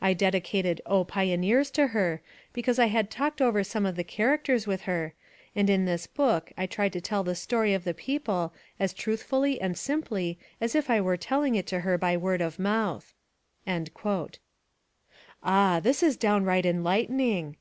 I 0.00 0.14
dedicated 0.14 0.80
O 0.86 1.02
Pioneers! 1.02 1.68
to 1.72 1.88
her 1.88 2.22
because 2.52 2.78
I 2.78 2.86
had 2.86 3.10
talked 3.10 3.42
over 3.42 3.64
some 3.64 3.84
of 3.84 3.96
the 3.96 4.04
characters 4.04 4.68
with 4.68 4.82
her, 4.82 5.14
and 5.56 5.68
in 5.68 5.84
this 5.84 6.06
book 6.06 6.52
I 6.56 6.66
tried 6.66 6.92
to 6.92 7.00
tell 7.00 7.24
the 7.24 7.34
story 7.34 7.74
of 7.74 7.82
the 7.82 7.92
people 7.92 8.54
as 8.78 8.94
truthfully 8.94 9.60
and 9.60 9.76
simply 9.76 10.38
as 10.60 10.76
if 10.76 10.88
I 10.88 11.00
were 11.00 11.16
telling 11.16 11.56
it 11.56 11.66
to 11.66 11.80
her 11.80 11.98
by 11.98 12.16
word 12.16 12.40
of 12.40 12.56
mouth." 12.56 13.14
Ah! 13.66 15.80
This 15.82 16.04
is 16.04 16.16
downright 16.16 16.66
enlightening. 16.66 17.56